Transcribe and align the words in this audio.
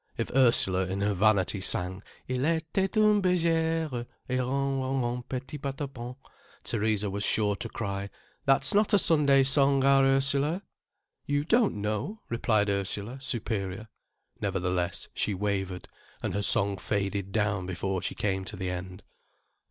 If 0.17 0.31
Ursula 0.35 0.87
in 0.87 1.01
her 1.01 1.13
vanity 1.13 1.61
sang: 1.61 2.01
"Il 2.27 2.39
était 2.41 2.97
un' 2.97 3.21
bergère 3.21 4.07
Et 4.27 4.39
ron 4.43 4.79
ron 4.81 4.99
ron 5.01 5.21
petit 5.21 5.59
patapon," 5.59 6.15
Theresa 6.63 7.07
was 7.11 7.23
sure 7.23 7.55
to 7.57 7.69
cry: 7.69 8.09
"That's 8.45 8.73
not 8.73 8.95
a 8.95 8.97
Sunday 8.97 9.43
song, 9.43 9.83
our 9.83 10.03
Ursula." 10.03 10.63
"You 11.27 11.45
don't 11.45 11.75
know," 11.75 12.21
replied 12.29 12.67
Ursula, 12.67 13.21
superior. 13.21 13.89
Nevertheless, 14.41 15.07
she 15.13 15.35
wavered. 15.35 15.87
And 16.23 16.33
her 16.33 16.41
song 16.41 16.77
faded 16.77 17.31
down 17.31 17.67
before 17.67 18.01
she 18.01 18.15
came 18.15 18.43
to 18.45 18.55
the 18.55 18.71
end. 18.71 19.03